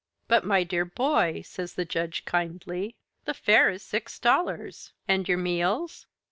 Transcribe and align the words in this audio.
"But, 0.27 0.43
my 0.43 0.63
dear 0.63 0.83
boy!" 0.83 1.43
says 1.45 1.75
the 1.75 1.85
Judge 1.85 2.25
kindly. 2.25 2.95
"The 3.25 3.35
fare 3.35 3.69
is 3.69 3.83
six 3.83 4.17
dollars. 4.17 4.93
And 5.07 5.27
your 5.29 5.37
meals?" 5.37 6.07